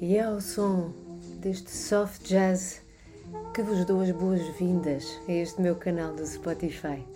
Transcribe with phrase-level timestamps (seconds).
[0.00, 0.92] E é ao som
[1.40, 2.82] deste soft jazz
[3.54, 7.06] que vos dou as boas-vindas a este meu canal do Spotify.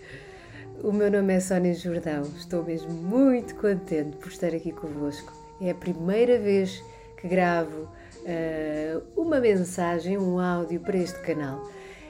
[0.81, 5.33] O meu nome é Sónia Jordão, estou mesmo muito contente por estar aqui convosco.
[5.61, 6.81] É a primeira vez
[7.17, 11.61] que gravo uh, uma mensagem, um áudio para este canal.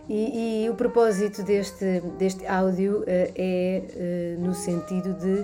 [0.08, 3.82] E, e o propósito deste, deste áudio uh, é
[4.38, 5.44] uh, no sentido de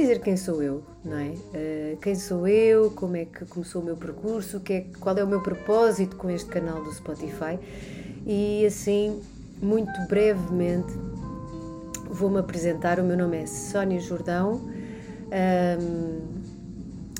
[0.00, 1.28] dizer quem sou eu, não é?
[1.28, 5.24] Uh, quem sou eu, como é que começou o meu percurso, que é, qual é
[5.24, 7.58] o meu propósito com este canal do Spotify
[8.26, 9.20] e assim,
[9.60, 10.92] muito brevemente,
[12.10, 13.00] vou-me apresentar.
[13.00, 14.60] O meu nome é Sónia Jordão,
[15.80, 16.20] um,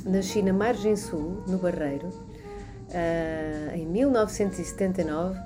[0.04, 5.38] nasci na Margem Sul, no Barreiro, uh, em 1979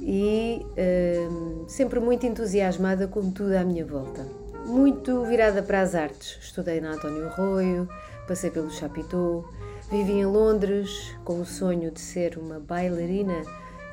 [0.00, 0.64] e
[1.30, 6.38] um, sempre muito entusiasmada com tudo à minha volta muito virada para as artes.
[6.40, 7.88] Estudei na António Arroio,
[8.26, 9.48] passei pelo Chapitou,
[9.90, 13.42] vivi em Londres com o sonho de ser uma bailarina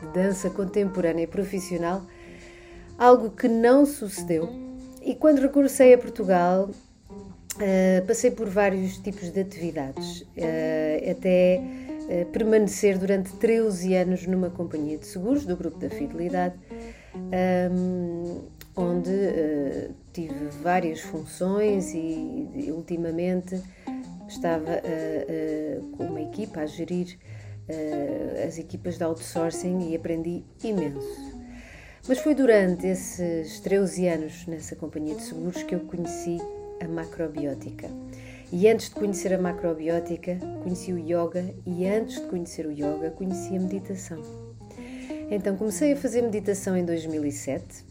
[0.01, 2.01] de dança contemporânea e profissional,
[2.97, 4.49] algo que não sucedeu.
[5.01, 12.25] E quando regressei a Portugal, uh, passei por vários tipos de atividades, uh, até uh,
[12.31, 16.55] permanecer durante 13 anos numa companhia de seguros do Grupo da Fidelidade.
[17.15, 18.41] Um,
[18.75, 23.61] onde uh, tive várias funções e, ultimamente
[24.27, 27.17] estava uh, com uma equipa a gerir
[28.45, 31.39] as equipas de outsourcing e aprendi imenso.
[32.05, 36.37] Mas foi durante esses 13 anos nessa companhia de seguros que eu conheci
[36.83, 37.87] a macrobiótica.
[38.51, 43.11] E antes de conhecer a macrobiótica, conheci o yoga e antes de conhecer o yoga,
[43.11, 44.21] conheci a meditação.
[45.29, 47.90] Então comecei a fazer meditação em 2007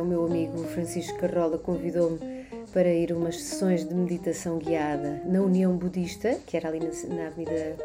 [0.00, 2.18] o meu amigo Francisco Carrola convidou-me
[2.72, 7.14] para ir a umas sessões de meditação guiada na União Budista, que era ali na,
[7.14, 7.76] na Avenida.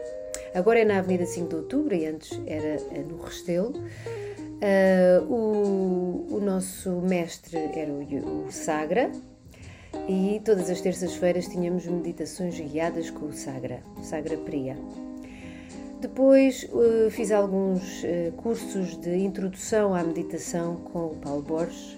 [0.53, 3.73] Agora é na Avenida 5 de Outubro e antes era é, no Restelo.
[3.73, 9.11] Uh, o, o, nosso mestre era o, o Sagra
[10.07, 14.77] e todas as terças-feiras tínhamos meditações guiadas com o Sagra, o Sagra Priya.
[16.03, 21.93] Depois uh, fiz alguns uh, cursos de introdução à meditação com o Paulo Borges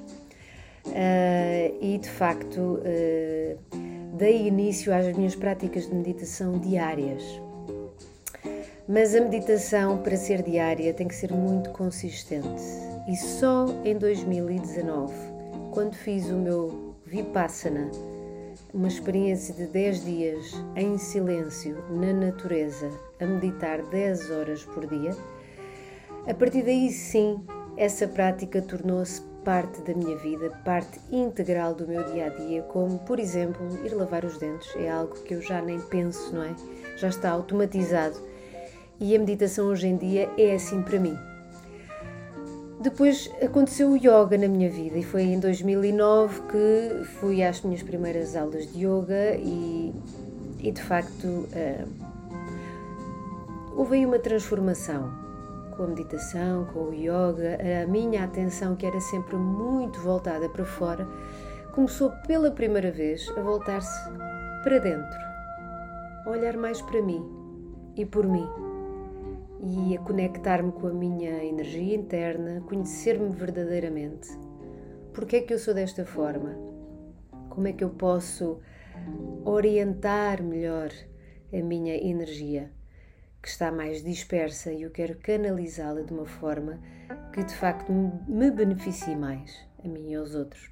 [0.85, 2.81] uh, e, de facto,
[4.13, 7.23] dei início às minhas práticas de meditação diárias.
[8.87, 12.61] Mas a meditação, para ser diária, tem que ser muito consistente.
[13.07, 15.13] E só em 2019,
[15.71, 17.89] quando fiz o meu Vipassana,
[18.75, 22.91] uma experiência de 10 dias em silêncio, na natureza,
[23.21, 25.15] a meditar 10 horas por dia,
[26.27, 27.39] a partir daí sim,
[27.77, 32.99] essa prática tornou-se parte da minha vida, parte integral do meu dia a dia, como,
[32.99, 34.75] por exemplo, ir lavar os dentes.
[34.75, 36.53] É algo que eu já nem penso, não é?
[36.97, 38.17] Já está automatizado.
[38.99, 41.17] E a meditação hoje em dia é assim para mim.
[42.79, 47.81] Depois aconteceu o yoga na minha vida e foi em 2009 que fui às minhas
[47.81, 49.93] primeiras aulas de yoga e,
[50.59, 51.87] e de facto uh,
[53.75, 55.09] houve aí uma transformação
[55.77, 57.57] com a meditação, com o yoga.
[57.83, 61.07] A minha atenção, que era sempre muito voltada para fora,
[61.73, 64.09] começou pela primeira vez a voltar-se
[64.63, 65.19] para dentro,
[66.25, 67.23] a olhar mais para mim
[67.95, 68.64] e por mim
[69.65, 74.29] e a conectar-me com a minha energia interna, conhecer-me verdadeiramente.
[75.11, 76.55] Porque é que eu sou desta forma?
[77.49, 78.59] Como é que eu posso
[79.43, 80.91] orientar melhor
[81.51, 82.71] a minha energia,
[83.41, 86.79] que está mais dispersa e eu quero canalizá-la de uma forma
[87.33, 90.69] que de facto me beneficie mais, a mim e aos outros.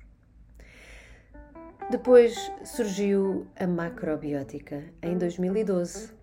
[1.89, 6.22] Depois surgiu a macrobiótica em 2012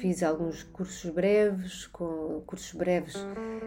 [0.00, 3.16] Fiz alguns cursos breves, com cursos breves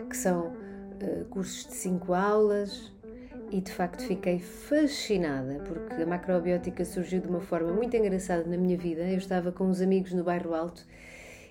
[0.10, 2.92] que são uh, cursos de cinco aulas
[3.50, 8.58] e de facto fiquei fascinada porque a macrobiótica surgiu de uma forma muito engraçada na
[8.58, 9.02] minha vida.
[9.02, 10.86] Eu estava com uns amigos no bairro Alto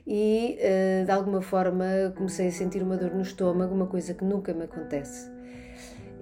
[0.06, 1.84] e uh, de alguma forma
[2.16, 5.35] comecei a sentir uma dor no estômago, uma coisa que nunca me acontece.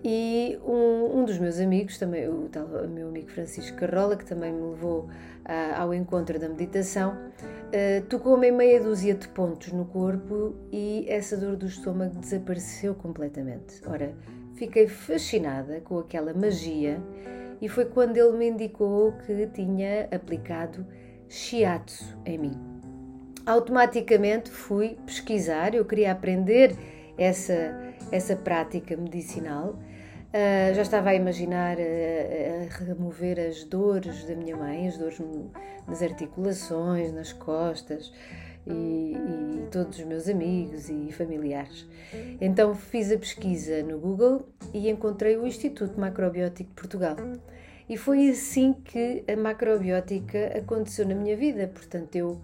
[0.07, 4.27] E um, um dos meus amigos, também o tal o meu amigo Francisco Carrola, que
[4.27, 9.73] também me levou uh, ao encontro da meditação, uh, tocou-me em meia dúzia de pontos
[9.73, 13.81] no corpo e essa dor do estômago desapareceu completamente.
[13.87, 14.15] Ora,
[14.57, 17.01] fiquei fascinada com aquela magia
[17.63, 20.87] e foi quando ele me indicou que tinha aplicado
[21.31, 22.61] shiatsu em mim.
[23.47, 26.77] Automaticamente fui pesquisar, eu queria aprender
[27.17, 27.75] essa,
[28.13, 29.79] essa prática medicinal
[30.35, 35.23] Uh, já estava a imaginar uh, a remover as dores da minha mãe, as dores
[35.87, 38.13] nas articulações, nas costas,
[38.67, 41.87] e, e, todos os meus amigos e familiares.
[42.41, 47.17] Então fiz a pesquisa no Google e encontrei o Instituto Macrobiótico de Portugal.
[47.89, 51.71] E foi assim que a macrobiótica aconteceu na minha vida.
[51.73, 52.41] Portanto, eu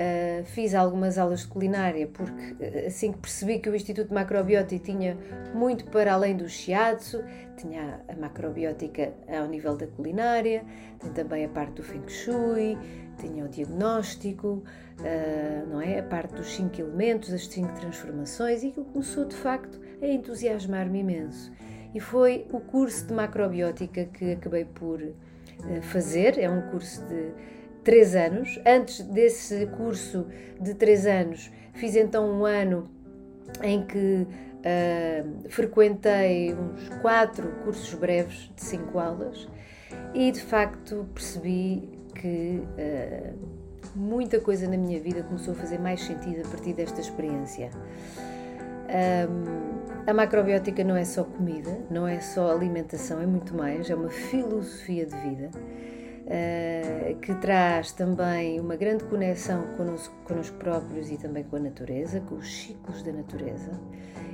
[0.00, 4.82] Uh, fiz algumas aulas de culinária porque eh, assim que percebi que o Instituto Macrobiótico
[4.82, 5.14] tinha
[5.52, 7.22] muito para além do shiatsu,
[7.54, 10.64] tinha a macrobiótica ao nível da culinária,
[10.98, 12.78] tem também a parte do Feng Shui,
[13.18, 14.62] tinha o diagnóstico,
[15.00, 15.98] uh, não é?
[15.98, 21.00] A parte dos cinco elementos, as cinco transformações, e aquilo começou de facto a entusiasmar-me
[21.00, 21.52] imenso.
[21.94, 27.59] E foi o curso de macrobiótica que acabei por uh, fazer, é um curso de
[27.82, 28.58] três anos.
[28.66, 30.26] Antes desse curso
[30.60, 32.88] de três anos, fiz então um ano
[33.62, 39.48] em que uh, frequentei uns quatro cursos breves de cinco aulas
[40.14, 43.34] e de facto percebi que uh,
[43.94, 47.70] muita coisa na minha vida começou a fazer mais sentido a partir desta experiência.
[48.90, 53.94] Um, a macrobiótica não é só comida, não é só alimentação, é muito mais, é
[53.94, 55.50] uma filosofia de vida
[56.30, 60.14] uh, que traz também uma grande conexão connosco,
[60.58, 63.72] próprios e também com a natureza, com os ciclos da natureza.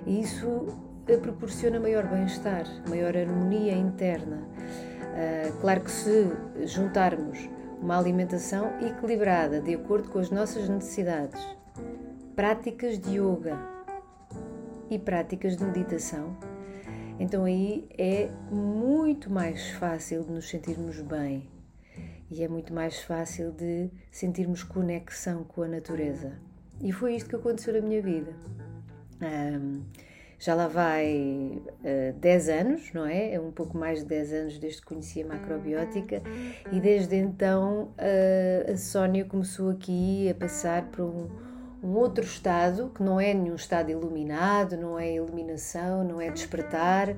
[0.07, 4.37] E isso uh, proporciona maior bem-estar, maior harmonia interna.
[4.37, 6.31] Uh, claro que se
[6.67, 7.49] juntarmos
[7.81, 11.41] uma alimentação equilibrada, de acordo com as nossas necessidades,
[12.35, 13.59] práticas de yoga
[14.91, 16.37] e práticas de meditação,
[17.19, 21.56] então aí é muito mais fácil de nos sentirmos bem
[22.31, 26.33] e é muito mais fácil de sentirmos conexão com a natureza.
[26.81, 28.33] E foi isto que aconteceu na minha vida.
[29.23, 29.83] Um,
[30.39, 33.33] já lá vai uh, 10 anos, não é?
[33.33, 36.23] É um pouco mais de 10 anos desde que conheci a macrobiótica
[36.71, 41.29] e desde então uh, a Sónia começou aqui a passar por um,
[41.87, 47.11] um outro estado que não é nenhum estado iluminado, não é iluminação, não é despertar,
[47.11, 47.17] é,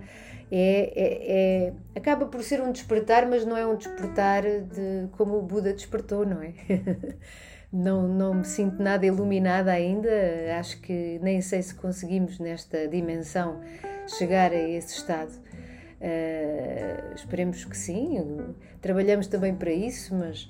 [0.50, 5.42] é, é, acaba por ser um despertar, mas não é um despertar de como o
[5.42, 6.52] Buda despertou, não é?
[7.72, 10.10] não, não me sinto nada iluminada ainda,
[10.58, 13.60] acho que nem sei se conseguimos nesta dimensão
[14.18, 15.32] chegar a esse estado.
[16.00, 20.48] Uh, esperemos que sim, trabalhamos também para isso, mas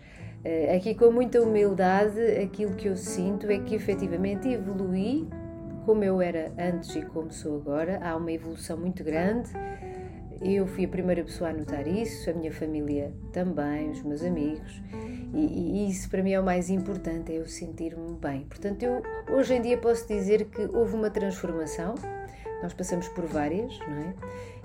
[0.75, 5.29] aqui com muita humildade, aquilo que eu sinto é que efetivamente evolui
[5.88, 9.49] como eu era antes e como sou agora, há uma evolução muito grande.
[10.43, 14.82] Eu fui a primeira pessoa a notar isso, a minha família também, os meus amigos,
[15.32, 18.43] e, e isso para mim é o mais importante, é eu sentir-me bem.
[18.50, 19.02] Portanto, eu
[19.34, 21.94] hoje em dia posso dizer que houve uma transformação,
[22.62, 24.14] nós passamos por várias, não é?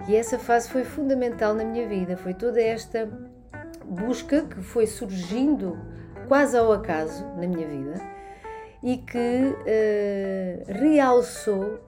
[0.09, 3.09] E essa fase foi fundamental na minha vida, foi toda esta
[3.87, 5.77] busca que foi surgindo
[6.27, 8.13] quase ao acaso na minha vida
[8.81, 11.79] e que uh, realçou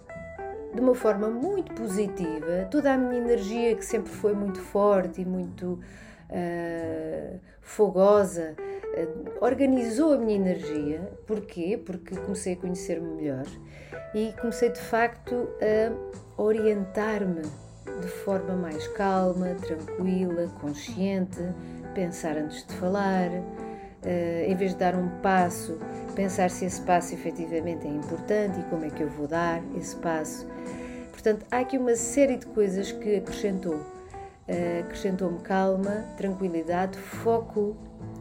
[0.74, 5.26] de uma forma muito positiva toda a minha energia que sempre foi muito forte e
[5.26, 5.80] muito
[6.30, 11.02] uh, fogosa, uh, organizou a minha energia.
[11.28, 11.82] Porquê?
[11.84, 13.46] Porque comecei a conhecer-me melhor
[14.14, 17.42] e comecei de facto a orientar-me
[18.02, 21.42] de forma mais calma, tranquila, consciente,
[21.96, 25.80] pensar antes de falar, uh, em vez de dar um passo,
[26.14, 29.96] pensar se esse passo efetivamente é importante e como é que eu vou dar esse
[29.96, 30.46] passo.
[31.12, 33.78] Portanto, há aqui uma série de coisas que acrescentou.
[34.48, 37.76] Uh, acrescentou-me calma, tranquilidade, foco,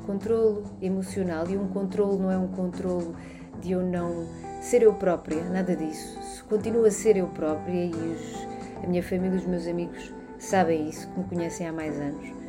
[0.07, 1.47] controlo emocional.
[1.51, 3.15] E um controlo não é um controlo
[3.61, 4.27] de eu não
[4.63, 6.45] ser eu própria, nada disso.
[6.49, 8.47] Continuo a ser eu própria e os,
[8.83, 12.44] a minha família e os meus amigos sabem isso, que me conhecem há mais anos.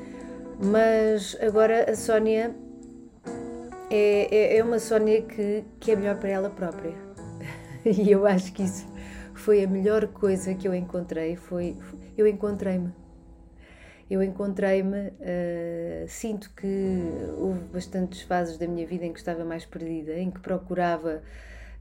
[0.60, 2.56] Mas agora a Sónia
[3.90, 6.94] é, é, é uma Sónia que, que é melhor para ela própria.
[7.86, 8.88] e eu acho que isso
[9.34, 11.36] foi a melhor coisa que eu encontrei.
[11.36, 11.78] Foi,
[12.18, 12.92] eu encontrei-me.
[14.10, 17.02] Eu encontrei-me, uh, sinto que
[17.38, 21.24] houve bastantes fases da minha vida em que estava mais perdida, em que procurava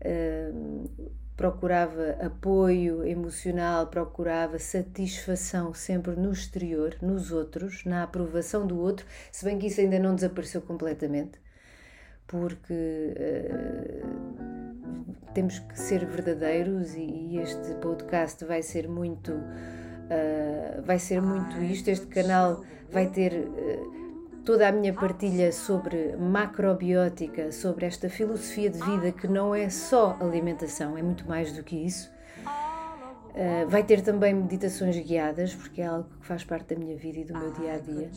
[0.01, 0.91] uh,
[1.37, 9.45] procurava apoio emocional, procurava satisfação sempre no exterior, nos outros, na aprovação do outro, se
[9.45, 11.45] bem que isso ainda não desapareceu completamente
[12.27, 14.07] porque uh,
[15.35, 21.89] temos que ser verdadeiros e, este podcast vai ser muito uh, vai ser muito isto
[21.89, 24.04] este canal vai ter uh,
[24.45, 30.17] toda a minha partilha sobre macrobiótica sobre esta filosofia de vida que não é só
[30.21, 32.13] alimentação é muito mais do que isso
[33.69, 37.25] vai ter também meditações guiadas porque é algo que faz parte da minha vida e
[37.25, 38.11] do meu dia a dia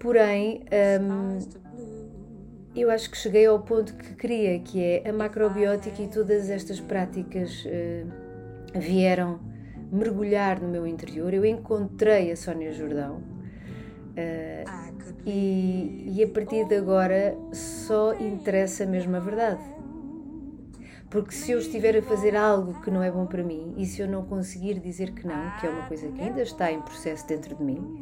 [0.00, 0.64] porém
[1.00, 1.38] um,
[2.74, 6.80] eu acho que cheguei ao ponto que queria, que é a macrobiótica e todas estas
[6.80, 9.38] práticas uh, vieram
[9.92, 11.32] mergulhar no meu interior.
[11.32, 13.22] Eu encontrei a Sónia Jordão
[14.14, 14.94] uh,
[15.26, 19.62] e, e a partir de agora só interessa mesmo a verdade.
[21.10, 24.02] Porque se eu estiver a fazer algo que não é bom para mim e se
[24.02, 27.26] eu não conseguir dizer que não, que é uma coisa que ainda está em processo
[27.28, 28.00] dentro de mim,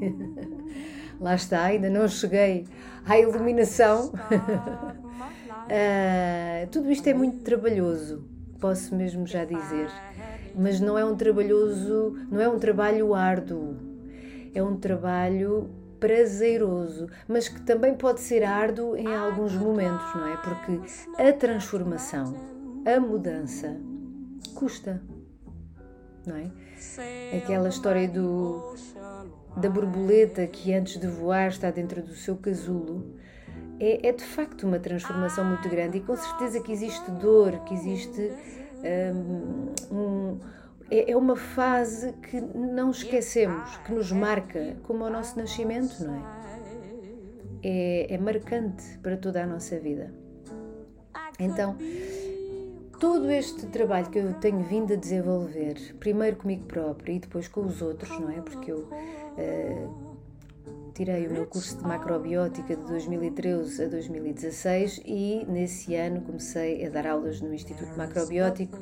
[1.21, 2.67] lá está, ainda não cheguei
[3.05, 4.07] à iluminação.
[4.07, 4.13] uh,
[6.73, 8.25] tudo isto é muito trabalhoso,
[8.59, 9.91] posso mesmo já dizer,
[10.55, 13.77] mas não é um trabalhoso, não é um trabalho árduo,
[14.55, 20.37] é um trabalho prazeroso, mas que também pode ser árduo em alguns momentos, não é?
[20.39, 20.81] Porque
[21.17, 22.35] a transformação,
[22.85, 23.77] a mudança
[24.53, 25.01] custa,
[26.27, 26.51] não é?
[27.37, 28.75] Aquela história do
[29.57, 33.15] da borboleta que antes de voar está dentro do seu casulo,
[33.79, 37.75] é, é de facto uma transformação muito grande e com certeza que existe dor, que
[37.75, 38.33] existe
[39.15, 40.39] hum, um,
[40.93, 46.15] é, é uma fase que não esquecemos, que nos marca, como o nosso nascimento, não
[46.15, 46.43] é?
[47.65, 50.13] É, é marcante para toda a nossa vida.
[51.39, 51.77] Então,
[53.01, 57.63] todo este trabalho que eu tenho vindo a desenvolver, primeiro comigo própria e depois com
[57.63, 58.43] os outros, não é?
[58.43, 60.13] Porque eu uh,
[60.93, 66.91] tirei o meu curso de macrobiótica de 2013 a 2016 e nesse ano comecei a
[66.91, 68.77] dar aulas no Instituto Macrobiótico.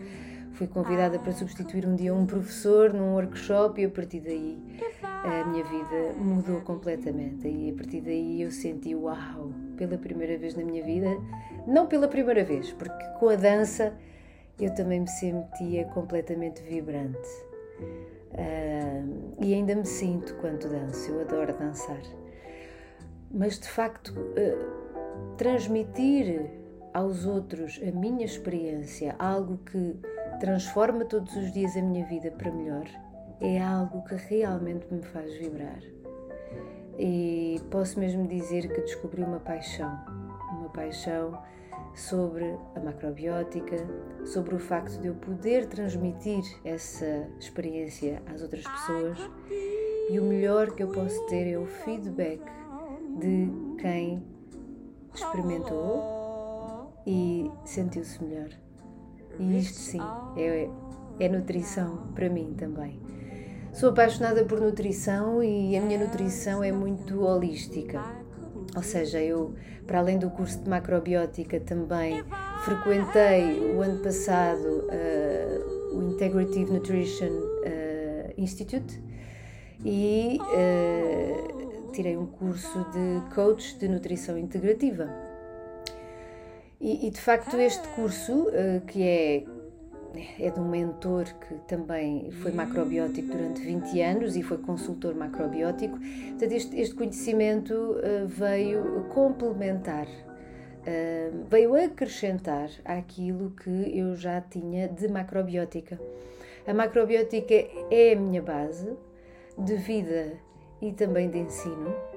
[0.52, 4.59] Fui convidada para substituir um dia um professor num workshop e a partir daí
[5.02, 7.49] a minha vida mudou completamente.
[7.49, 11.09] E a partir daí eu senti uau, pela primeira vez na minha vida,
[11.66, 13.95] não pela primeira vez, porque com a dança
[14.59, 17.28] eu também me sentia completamente vibrante.
[18.33, 22.02] Uh, e ainda me sinto quando danço, eu adoro dançar.
[23.30, 26.50] Mas de facto, uh, transmitir
[26.92, 29.97] aos outros a minha experiência, algo que
[30.40, 32.88] transforma todos os dias a minha vida para melhor,
[33.40, 35.80] é algo que realmente me faz vibrar.
[36.99, 39.99] E posso mesmo dizer que descobri uma paixão,
[40.59, 41.38] uma paixão
[41.94, 43.76] sobre a macrobiótica,
[44.25, 49.18] sobre o facto de eu poder transmitir essa experiência às outras pessoas
[50.11, 52.42] e o melhor que eu posso ter é o feedback
[53.18, 54.23] de quem
[55.14, 58.50] experimentou e sentiu-se melhor.
[59.39, 60.01] E isto sim
[60.37, 60.69] é,
[61.19, 62.99] é nutrição para mim também.
[63.73, 68.03] Sou apaixonada por nutrição e a minha nutrição é muito holística.
[68.75, 69.55] Ou seja, eu,
[69.87, 72.23] para além do curso de macrobiótica, também
[72.65, 79.03] frequentei o ano passado uh, o Integrative Nutrition uh, Institute
[79.85, 85.30] e uh, tirei um curso de coach de nutrição integrativa.
[86.81, 88.47] E, e de facto, este curso,
[88.87, 89.45] que é
[90.39, 95.99] é de um mentor que também foi macrobiótico durante 20 anos e foi consultor macrobiótico.
[95.99, 104.89] Portanto, este, este conhecimento uh, veio complementar, uh, veio acrescentar àquilo que eu já tinha
[104.89, 106.01] de macrobiótica.
[106.67, 107.55] A macrobiótica
[107.91, 108.93] é a minha base
[109.57, 110.33] de vida
[110.81, 112.10] e também de ensino.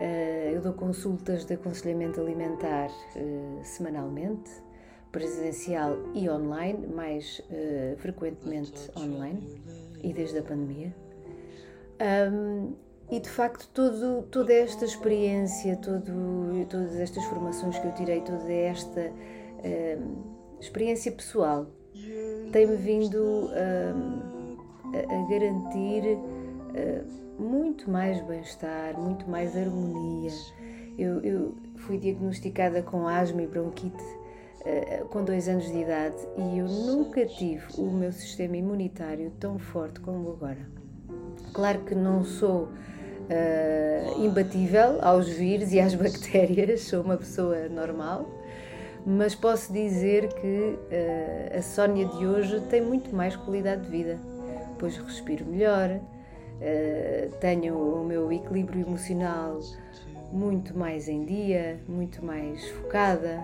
[0.00, 2.88] Uh, eu dou consultas de aconselhamento alimentar
[3.62, 4.50] semanalmente
[5.12, 9.60] presencial e online, mais uh, frequentemente online
[10.02, 10.94] e desde a pandemia.
[13.10, 18.50] E de facto, todo, toda esta experiência, todo, todas estas formações que eu tirei, toda
[18.50, 19.12] esta
[20.60, 21.66] experiência pessoal
[22.52, 24.56] tem-me vindo um,
[24.94, 26.18] a, a, garantir
[26.70, 30.30] uh, muito mais bem-estar, muito mais harmonia.
[30.98, 34.20] Eu, eu fui diagnosticada com asma e bronquite
[34.62, 39.58] eh, com dois anos de idade e eu nunca tive o meu sistema imunitário tão
[39.58, 40.58] forte como agora.
[41.54, 48.28] Claro que não sou uh, imbatível aos vírus e às bactérias, sou uma pessoa normal,
[49.06, 54.18] mas posso dizer que uh, a Sónia de hoje tem muito mais qualidade de vida,
[54.78, 55.98] pois respiro melhor,
[56.60, 59.58] uh, tenho o meu equilíbrio emocional
[60.32, 63.42] muito mais em dia, muito mais focada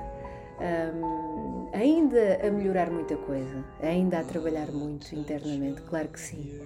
[0.58, 6.60] um, ainda a melhorar muita coisa, ainda a trabalhar muito internamente, claro que sim.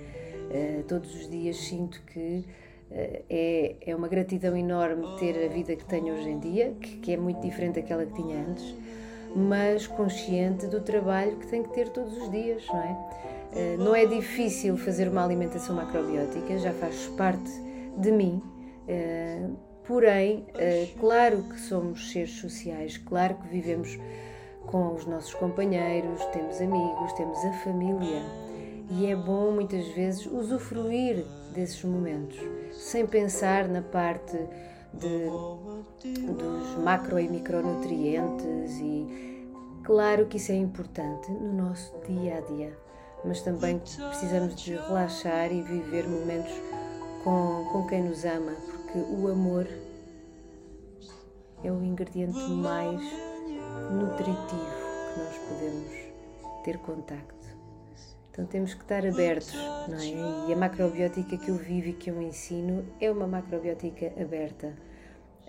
[0.50, 2.44] Uh, todos os dias sinto que
[2.90, 6.98] uh, é, é uma gratidão enorme ter a vida que tenho hoje em dia, que,
[6.98, 8.74] que é muito diferente daquela que tinha antes,
[9.34, 12.96] mas consciente do trabalho que tenho que ter todos os dias, não é?
[13.52, 17.50] Uh, não é difícil fazer uma alimentação macrobiótica, já faz parte
[17.98, 18.42] de mim.
[19.86, 23.98] Porém, uh, claro que somos seres sociais, claro que vivemos
[24.66, 28.22] com os nossos companheiros, temos amigos, temos a família.
[28.90, 32.38] E é bom muitas vezes usufruir desses momentos
[32.72, 34.36] sem pensar na parte
[34.94, 35.28] de,
[36.02, 39.46] dos macro e micronutrientes e
[39.84, 42.72] claro que isso é importante no nosso dia a dia,
[43.24, 46.52] mas também precisamos de relaxar e viver momentos
[47.24, 49.66] com, com quem nos ama, porque o amor
[51.62, 53.00] é o ingrediente mais
[53.90, 55.92] nutritivo que nós podemos
[56.64, 57.40] ter contacto.
[58.30, 59.54] Então temos que estar abertos,
[59.88, 60.48] não é?
[60.48, 64.72] E a macrobiótica que eu vivo e que eu ensino é uma macrobiótica aberta,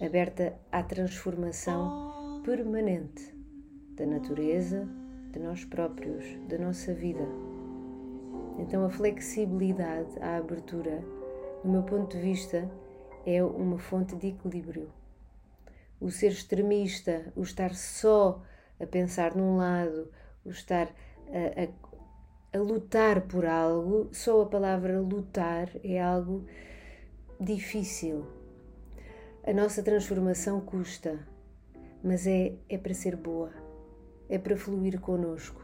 [0.01, 3.33] aberta à transformação permanente
[3.95, 4.87] da natureza,
[5.31, 7.50] de nós próprios, da nossa vida.
[8.60, 11.03] Então a flexibilidade, a abertura,
[11.63, 12.70] do meu ponto de vista,
[13.25, 14.89] é uma fonte de equilíbrio.
[16.00, 18.41] O ser extremista, o estar só
[18.79, 20.10] a pensar num lado,
[20.43, 20.88] o estar
[21.27, 21.91] a, a
[22.53, 26.46] a lutar por algo, só a palavra lutar é algo
[27.39, 28.25] difícil.
[29.46, 31.25] A nossa transformação custa,
[32.03, 33.51] mas é, é para ser boa,
[34.27, 35.62] é para fluir conosco,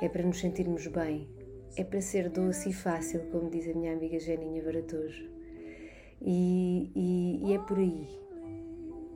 [0.00, 1.28] é para nos sentirmos bem,
[1.76, 5.28] é para ser doce e fácil, como diz a minha amiga Geninha Baratojo.
[6.20, 8.08] E, e, e é por aí.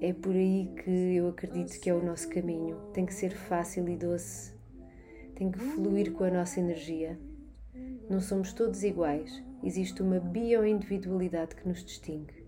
[0.00, 2.76] É por aí que eu acredito que é o nosso caminho.
[2.92, 4.54] Tem que ser fácil e doce
[5.34, 7.18] tem que fluir com a nossa energia.
[8.08, 12.44] Não somos todos iguais, existe uma bioindividualidade que nos distingue.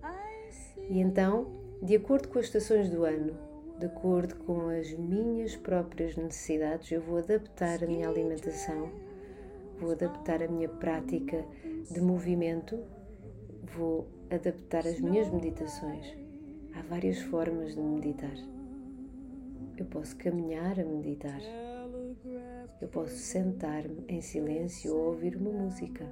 [0.89, 1.51] E então,
[1.83, 3.37] de acordo com as estações do ano,
[3.79, 8.91] de acordo com as minhas próprias necessidades, eu vou adaptar a minha alimentação,
[9.79, 11.45] vou adaptar a minha prática
[11.91, 12.79] de movimento,
[13.77, 16.07] vou adaptar as minhas meditações.
[16.75, 18.37] Há várias formas de meditar.
[19.77, 21.41] Eu posso caminhar a meditar.
[22.81, 26.07] Eu posso sentar-me em silêncio ou ouvir uma música.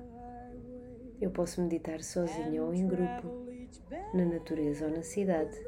[1.21, 3.29] Eu posso meditar sozinha ou em grupo,
[4.12, 5.59] na natureza ou na cidade.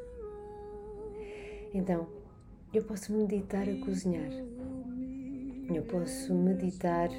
[1.73, 2.07] Então,
[2.73, 4.31] eu posso meditar a cozinhar.
[5.73, 7.09] Eu posso meditar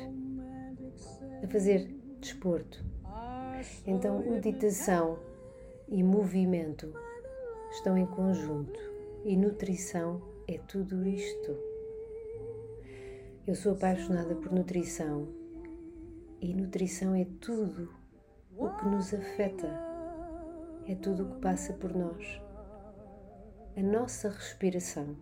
[1.42, 1.88] a fazer
[2.20, 2.84] desporto.
[3.86, 5.18] Então, meditação
[5.88, 6.92] e movimento
[7.70, 8.78] estão em conjunto
[9.24, 11.56] e nutrição é tudo isto.
[13.46, 15.28] Eu sou apaixonada por nutrição
[16.40, 17.92] e nutrição é tudo
[18.56, 19.68] o que nos afeta,
[20.86, 22.40] é tudo o que passa por nós.
[23.76, 25.16] A nossa respiração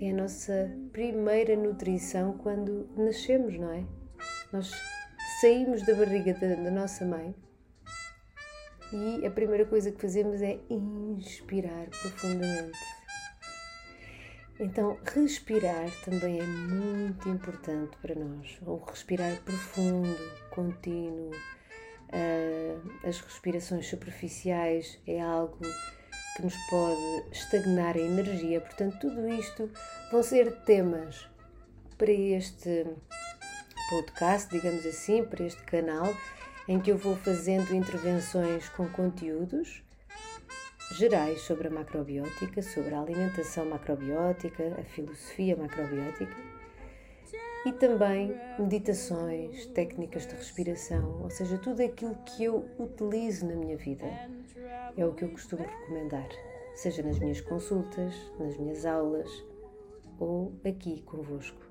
[0.00, 3.84] é a nossa primeira nutrição quando nascemos, não é?
[4.56, 4.72] Nós
[5.42, 7.34] saímos da barriga da, da nossa mãe
[8.90, 12.78] e a primeira coisa que fazemos é inspirar profundamente
[14.58, 18.58] então, respirar também é muito importante para nós.
[18.62, 20.16] O respirar profundo,
[20.50, 25.58] contínuo, uh, as respirações superficiais é algo
[26.34, 28.62] que nos pode estagnar a energia.
[28.62, 29.70] Portanto, tudo isto
[30.10, 31.28] vão ser temas
[31.98, 32.86] para este
[33.88, 36.14] podcast, digamos assim, para este canal,
[36.68, 39.82] em que eu vou fazendo intervenções com conteúdos
[40.92, 46.36] gerais sobre a macrobiótica, sobre a alimentação macrobiótica, a filosofia macrobiótica
[47.66, 53.76] e também meditações, técnicas de respiração, ou seja, tudo aquilo que eu utilizo na minha
[53.76, 54.06] vida
[54.96, 56.28] é o que eu costumo recomendar,
[56.76, 59.28] seja nas minhas consultas, nas minhas aulas
[60.20, 61.65] ou aqui convosco.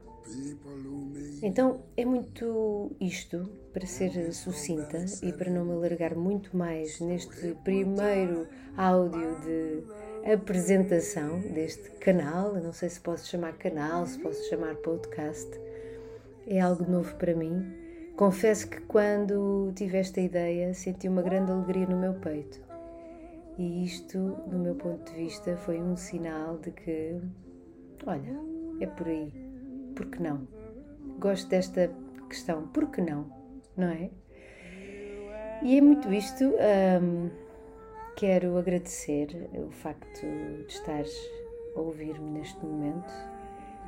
[1.41, 7.55] Então é muito isto para ser sucinta e para não me alargar muito mais neste
[7.63, 9.83] primeiro áudio de
[10.33, 12.55] apresentação deste canal.
[12.55, 15.49] Eu não sei se posso chamar canal, se posso chamar podcast.
[16.47, 17.63] É algo novo para mim.
[18.15, 22.63] Confesso que quando tive esta ideia senti uma grande alegria no meu peito.
[23.57, 27.21] E isto, do meu ponto de vista, foi um sinal de que,
[28.05, 28.35] olha,
[28.79, 29.44] é por aí.
[29.95, 30.47] Por que não?
[31.19, 31.89] Gosto desta
[32.29, 33.31] questão, por que não?
[33.77, 34.09] Não é?
[35.63, 36.43] E é muito isto.
[36.43, 37.29] Um,
[38.15, 41.15] quero agradecer o facto de estares
[41.75, 43.11] a ouvir-me neste momento.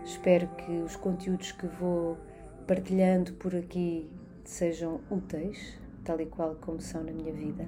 [0.04, 2.17] Espero que os conteúdos que vou
[2.65, 4.10] partilhando por aqui
[4.46, 7.67] sejam úteis, tal e qual como são na minha vida.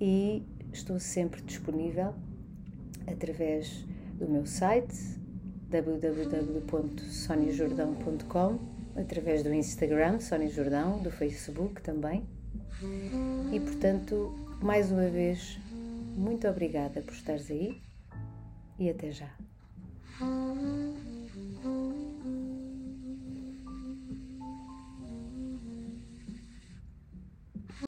[0.00, 2.14] E estou sempre disponível
[3.06, 5.19] através do meu site
[5.70, 8.58] www.soniajordão.com,
[8.96, 12.28] através do Instagram, Sónia Jordão, do Facebook também.
[13.52, 15.58] E portanto, mais uma vez,
[16.16, 17.80] Muito obrigada por estares aí
[18.78, 19.30] e até já.